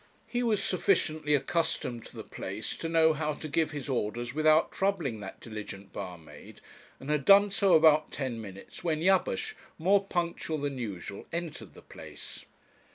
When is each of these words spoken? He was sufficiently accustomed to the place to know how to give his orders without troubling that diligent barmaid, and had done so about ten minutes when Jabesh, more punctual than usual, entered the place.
He 0.25 0.41
was 0.41 0.63
sufficiently 0.63 1.35
accustomed 1.35 2.05
to 2.07 2.15
the 2.15 2.23
place 2.23 2.75
to 2.77 2.89
know 2.89 3.13
how 3.13 3.35
to 3.35 3.47
give 3.47 3.69
his 3.69 3.87
orders 3.87 4.33
without 4.33 4.71
troubling 4.71 5.19
that 5.19 5.39
diligent 5.39 5.93
barmaid, 5.93 6.59
and 6.99 7.11
had 7.11 7.23
done 7.23 7.51
so 7.51 7.75
about 7.75 8.11
ten 8.11 8.41
minutes 8.41 8.83
when 8.83 8.99
Jabesh, 9.03 9.55
more 9.77 10.03
punctual 10.03 10.57
than 10.57 10.79
usual, 10.79 11.27
entered 11.31 11.75
the 11.75 11.83
place. 11.83 12.45